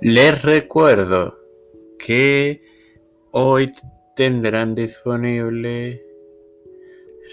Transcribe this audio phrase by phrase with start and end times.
[0.00, 1.36] Les recuerdo
[1.98, 2.62] que
[3.32, 3.72] hoy
[4.14, 6.00] tendrán disponible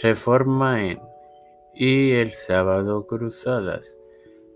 [0.02, 0.99] Reforma en
[1.75, 3.96] y el sábado Cruzadas.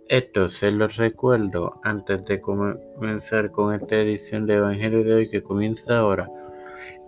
[0.08, 5.44] Esto se los recuerdo antes de comenzar con esta edición de Evangelio de hoy que
[5.44, 6.28] comienza ahora.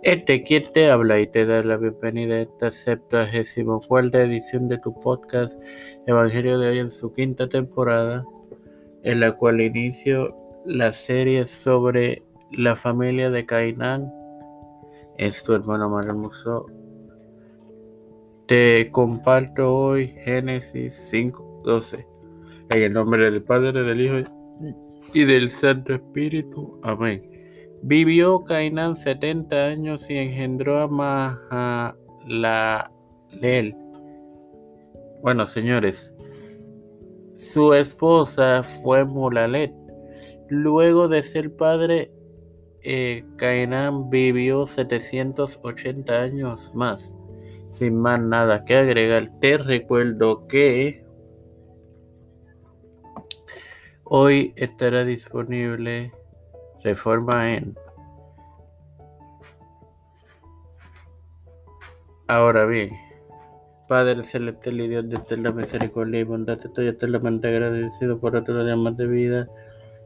[0.04, 4.94] Este quien te habla y te da la bienvenida a esta 74 edición de tu
[5.00, 5.60] podcast
[6.06, 8.24] Evangelio de hoy en su quinta temporada,
[9.02, 14.12] en la cual inicio la serie sobre la familia de Cainán.
[15.18, 16.66] Es tu hermano más hermoso.
[18.46, 22.06] Te comparto hoy Génesis 5:12.
[22.70, 24.28] En el nombre del Padre, del Hijo
[25.12, 26.78] y del Santo Espíritu.
[26.82, 27.28] Amén.
[27.82, 32.06] Vivió Cainán 70 años y engendró a Mahalalel.
[35.22, 36.14] Bueno, señores,
[37.36, 39.81] su esposa fue Mulalet
[40.48, 42.10] Luego de ser padre,
[42.82, 47.14] eh, Cainán vivió 780 años más.
[47.70, 51.04] Sin más nada que agregar, te recuerdo que
[54.04, 56.12] hoy estará disponible
[56.82, 57.74] Reforma en.
[62.26, 62.90] Ahora bien,
[63.88, 68.74] Padre celestial y Dios de la misericordia y bondad, estoy eternamente agradecido por otro día
[68.74, 69.48] más de vida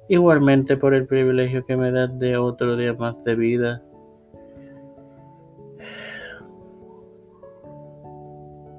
[0.09, 3.83] Igualmente por el privilegio que me das de otro día más de vida.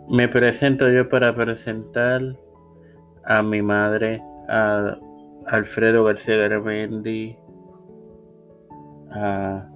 [0.09, 2.21] Me presento yo para presentar
[3.25, 4.97] a mi madre, a
[5.47, 7.37] Alfredo García Garamendi,
[9.11, 9.69] a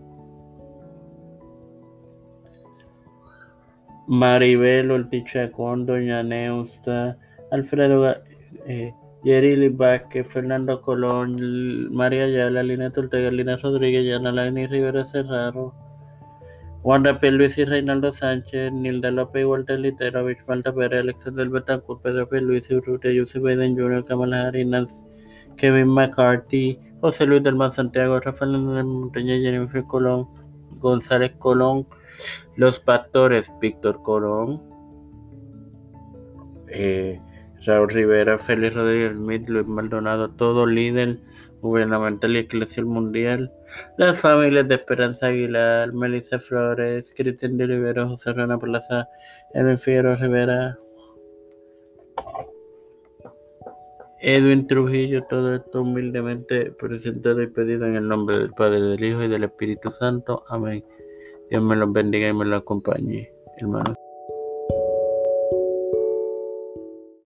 [4.07, 7.17] Maribel Ortiz Chacón, Doña Neusta,
[7.52, 8.16] Alfredo
[8.66, 15.75] eh, Yerili Vázquez, Fernando Colón, María Ayala, Lina Ortega, Lina Rodríguez, Yana Rivera Serraro,
[16.84, 17.29] Wanda P.
[17.29, 22.41] Luis y Reinaldo Sánchez, Nilda López, Walter Litero, Malta Pérez, Alexander Betancourt, Pedro P.
[22.41, 25.03] Luis, Urrutia, Yusuf Biden Jr., Kamala Harris,
[25.57, 30.28] Kevin McCarthy, José Luis del Mar Santiago, Rafael Montaña, Jennifer Colón,
[30.79, 31.85] González Colón,
[32.56, 34.63] Los Pastores, Víctor Colón,
[36.69, 37.22] eh,
[37.66, 41.19] Raúl Rivera, Félix Rodríguez Smith, Luis Maldonado, todo líder
[41.61, 43.51] gubernamental y eclesial mundial,
[43.97, 49.07] las familias de Esperanza Aguilar, Melissa Flores, Cristian de Rivera, José Rana Plaza,
[49.53, 50.77] Edwin Figueroa Rivera,
[54.19, 59.23] Edwin Trujillo, todo esto humildemente presentado y pedido en el nombre del Padre, del Hijo
[59.23, 60.43] y del Espíritu Santo.
[60.49, 60.83] Amén.
[61.49, 63.97] Dios me los bendiga y me los acompañe, hermanos.